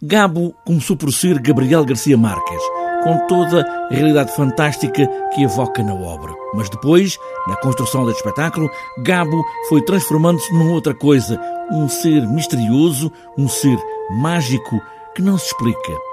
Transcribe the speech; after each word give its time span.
Gabo 0.00 0.54
começou 0.64 0.96
por 0.96 1.12
ser 1.12 1.40
Gabriel 1.40 1.84
Garcia 1.84 2.16
Marques, 2.16 2.62
com 3.02 3.26
toda 3.26 3.62
a 3.62 3.92
realidade 3.92 4.34
fantástica 4.36 5.08
que 5.34 5.42
evoca 5.42 5.82
na 5.82 5.92
obra. 5.92 6.32
Mas 6.54 6.70
depois, 6.70 7.18
na 7.48 7.56
construção 7.56 8.06
deste 8.06 8.20
espetáculo, 8.20 8.70
Gabo 9.02 9.44
foi 9.68 9.82
transformando-se 9.84 10.52
numa 10.52 10.70
outra 10.70 10.94
coisa, 10.94 11.40
um 11.72 11.88
ser 11.88 12.24
misterioso, 12.28 13.10
um 13.36 13.48
ser 13.48 13.76
mágico 14.20 14.80
que 15.16 15.22
não 15.22 15.36
se 15.36 15.46
explica. 15.46 16.07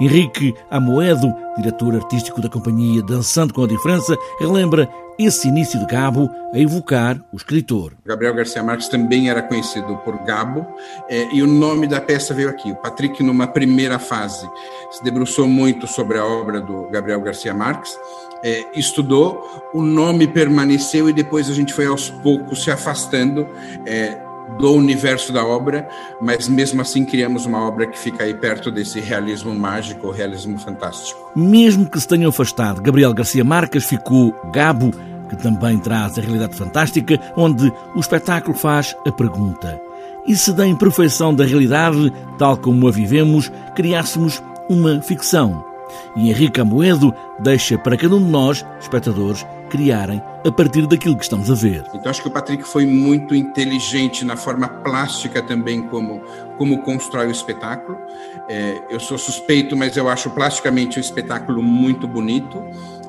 Henrique 0.00 0.54
Amoedo, 0.70 1.34
diretor 1.56 1.94
artístico 1.94 2.40
da 2.40 2.48
companhia 2.48 3.02
Dançando 3.02 3.52
com 3.52 3.64
a 3.64 3.66
Diferença, 3.66 4.16
relembra 4.38 4.88
esse 5.18 5.48
início 5.48 5.80
de 5.80 5.86
Gabo 5.86 6.30
a 6.54 6.58
evocar 6.58 7.20
o 7.32 7.36
escritor. 7.36 7.92
Gabriel 8.06 8.34
Garcia 8.34 8.62
Marques 8.62 8.88
também 8.88 9.28
era 9.28 9.42
conhecido 9.42 9.96
por 10.04 10.16
Gabo, 10.24 10.64
é, 11.08 11.34
e 11.34 11.42
o 11.42 11.46
nome 11.46 11.88
da 11.88 12.00
peça 12.00 12.32
veio 12.32 12.48
aqui. 12.48 12.70
O 12.70 12.76
Patrick, 12.76 13.20
numa 13.22 13.48
primeira 13.48 13.98
fase, 13.98 14.48
se 14.92 15.02
debruçou 15.02 15.48
muito 15.48 15.88
sobre 15.88 16.18
a 16.18 16.24
obra 16.24 16.60
do 16.60 16.88
Gabriel 16.90 17.20
Garcia 17.20 17.52
Marques, 17.52 17.98
é, 18.44 18.64
estudou, 18.78 19.44
o 19.74 19.82
nome 19.82 20.28
permaneceu 20.28 21.08
e 21.08 21.12
depois 21.12 21.50
a 21.50 21.52
gente 21.52 21.74
foi 21.74 21.86
aos 21.86 22.08
poucos 22.08 22.62
se 22.62 22.70
afastando. 22.70 23.48
É, 23.84 24.27
do 24.58 24.72
universo 24.72 25.32
da 25.32 25.44
obra, 25.44 25.88
mas 26.20 26.48
mesmo 26.48 26.80
assim 26.80 27.04
criamos 27.04 27.46
uma 27.46 27.66
obra 27.66 27.86
que 27.86 27.98
fica 27.98 28.24
aí 28.24 28.34
perto 28.34 28.70
desse 28.70 29.00
realismo 29.00 29.54
mágico, 29.54 30.10
realismo 30.10 30.58
fantástico. 30.58 31.30
Mesmo 31.36 31.88
que 31.88 32.00
se 32.00 32.08
tenham 32.08 32.30
afastado, 32.30 32.80
Gabriel 32.80 33.12
Garcia 33.12 33.44
Marques 33.44 33.84
ficou 33.84 34.34
Gabo, 34.52 34.90
que 35.28 35.36
também 35.36 35.78
traz 35.78 36.18
a 36.18 36.22
realidade 36.22 36.56
fantástica, 36.56 37.20
onde 37.36 37.72
o 37.94 38.00
espetáculo 38.00 38.56
faz 38.56 38.96
a 39.06 39.12
pergunta: 39.12 39.80
e 40.26 40.36
se 40.36 40.52
da 40.52 40.66
imperfeição 40.66 41.34
da 41.34 41.44
realidade, 41.44 42.12
tal 42.38 42.56
como 42.56 42.88
a 42.88 42.90
vivemos, 42.90 43.50
criássemos 43.74 44.42
uma 44.68 45.00
ficção? 45.00 45.64
E 46.16 46.30
Henrique 46.30 46.60
Amoedo 46.60 47.14
deixa 47.38 47.78
para 47.78 47.96
cada 47.96 48.16
um 48.16 48.22
de 48.22 48.30
nós, 48.30 48.64
espectadores, 48.80 49.46
criarem 49.68 50.22
a 50.46 50.50
partir 50.50 50.86
daquilo 50.86 51.16
que 51.16 51.22
estamos 51.22 51.50
a 51.50 51.54
ver. 51.54 51.84
Então 51.94 52.10
acho 52.10 52.22
que 52.22 52.28
o 52.28 52.30
Patrick 52.30 52.64
foi 52.64 52.86
muito 52.86 53.34
inteligente 53.34 54.24
na 54.24 54.36
forma 54.36 54.68
plástica 54.68 55.42
também 55.42 55.82
como 55.82 56.22
como 56.56 56.82
constrói 56.82 57.28
o 57.28 57.30
espetáculo. 57.30 57.96
É, 58.48 58.80
eu 58.90 58.98
sou 58.98 59.16
suspeito, 59.16 59.76
mas 59.76 59.96
eu 59.96 60.08
acho 60.08 60.28
plasticamente 60.30 60.98
o 60.98 61.00
espetáculo 61.00 61.62
muito 61.62 62.08
bonito. 62.08 62.62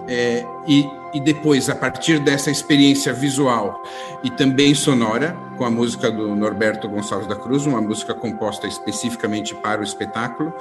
É, 0.07 0.43
e, 0.67 0.89
e 1.13 1.19
depois, 1.19 1.69
a 1.69 1.75
partir 1.75 2.19
dessa 2.19 2.49
experiência 2.49 3.13
visual 3.13 3.83
e 4.23 4.29
também 4.29 4.73
sonora, 4.73 5.37
com 5.55 5.65
a 5.65 5.69
música 5.69 6.09
do 6.09 6.35
Norberto 6.35 6.89
Gonçalves 6.89 7.27
da 7.27 7.35
Cruz, 7.35 7.65
uma 7.65 7.79
música 7.79 8.13
composta 8.13 8.67
especificamente 8.67 9.53
para 9.55 9.81
o 9.81 9.83
espetáculo, 9.83 10.51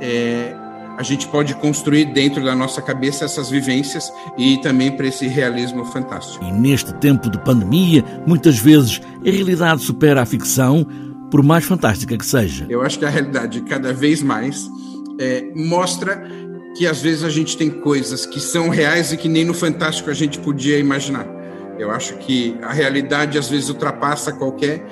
é, 0.00 0.56
a 0.96 1.02
gente 1.02 1.28
pode 1.28 1.54
construir 1.56 2.06
dentro 2.06 2.42
da 2.42 2.54
nossa 2.54 2.80
cabeça 2.80 3.24
essas 3.24 3.50
vivências 3.50 4.10
e 4.38 4.58
também 4.60 4.90
para 4.90 5.06
esse 5.06 5.26
realismo 5.26 5.84
fantástico. 5.84 6.44
E 6.44 6.52
neste 6.52 6.92
tempo 6.94 7.30
de 7.30 7.38
pandemia, 7.38 8.04
muitas 8.26 8.58
vezes 8.58 9.00
a 9.24 9.30
realidade 9.30 9.82
supera 9.82 10.22
a 10.22 10.26
ficção, 10.26 10.86
por 11.30 11.42
mais 11.42 11.64
fantástica 11.64 12.16
que 12.16 12.24
seja. 12.24 12.66
Eu 12.68 12.82
acho 12.82 12.98
que 12.98 13.04
a 13.04 13.10
realidade, 13.10 13.60
cada 13.62 13.92
vez 13.92 14.22
mais, 14.22 14.68
é, 15.18 15.44
mostra 15.54 16.22
que 16.76 16.86
às 16.86 17.00
vezes 17.00 17.24
a 17.24 17.30
gente 17.30 17.56
tem 17.56 17.70
coisas 17.70 18.26
que 18.26 18.40
são 18.40 18.68
reais 18.68 19.12
e 19.12 19.16
que 19.16 19.28
nem 19.28 19.44
no 19.44 19.54
fantástico 19.54 20.10
a 20.10 20.14
gente 20.14 20.38
podia 20.38 20.78
imaginar. 20.78 21.26
Eu 21.78 21.90
acho 21.90 22.16
que 22.18 22.56
a 22.62 22.72
realidade 22.72 23.38
às 23.38 23.48
vezes 23.48 23.68
ultrapassa 23.68 24.32
qualquer 24.32 24.84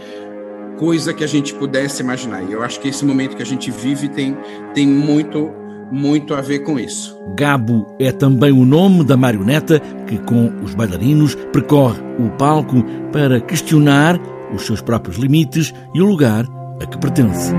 coisa 0.79 1.15
que 1.15 1.23
a 1.23 1.27
gente 1.27 1.55
pudesse 1.55 2.03
imaginar. 2.03 2.43
E 2.43 2.53
eu 2.53 2.63
acho 2.63 2.81
que 2.81 2.89
esse 2.89 3.05
momento 3.05 3.37
que 3.37 3.43
a 3.43 3.47
gente 3.47 3.71
vive 3.71 4.09
tem, 4.09 4.37
tem 4.75 4.87
muito 4.87 5.51
muito 5.91 6.35
a 6.35 6.41
ver 6.41 6.61
com 6.61 6.79
isso. 6.79 7.19
Gabo 7.37 7.87
é 7.99 8.13
também 8.13 8.53
o 8.53 8.65
nome 8.65 9.05
da 9.05 9.17
marioneta 9.17 9.81
que, 10.07 10.19
com 10.19 10.53
os 10.63 10.75
bailarinos, 10.75 11.35
percorre 11.53 12.01
o 12.19 12.31
palco 12.31 12.83
para 13.13 13.41
questionar 13.41 14.21
os 14.55 14.67
seus 14.67 14.81
próprios 14.81 15.17
limites 15.17 15.73
e 15.95 16.01
o 16.01 16.07
lugar 16.07 16.47
a 16.81 16.87
que 16.87 16.99
pertence. 16.99 17.53